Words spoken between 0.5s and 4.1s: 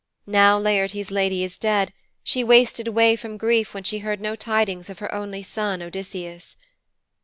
Laertes' lady is dead, she wasted away from grief when she